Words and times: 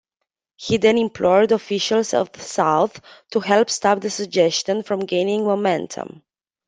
He 0.55 0.77
then 0.77 0.97
implored 0.97 1.51
officials 1.51 2.15
at 2.15 2.33
Souths 2.33 2.99
to 3.33 3.39
help 3.39 3.69
stop 3.69 4.01
the 4.01 4.09
suggestion 4.09 4.81
from 4.81 5.01
gaining 5.01 5.43
momentum. 5.43 6.23